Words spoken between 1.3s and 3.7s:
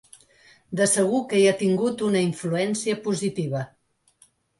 que hi ha tingut una influència positiva.